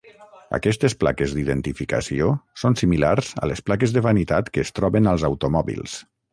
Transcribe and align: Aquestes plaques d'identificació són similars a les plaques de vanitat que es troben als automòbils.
Aquestes 0.57 0.95
plaques 1.03 1.35
d'identificació 1.39 2.31
són 2.63 2.77
similars 2.83 3.31
a 3.45 3.51
les 3.53 3.63
plaques 3.69 3.95
de 3.99 4.05
vanitat 4.09 4.53
que 4.57 4.67
es 4.67 4.75
troben 4.81 5.15
als 5.15 5.31
automòbils. 5.33 5.99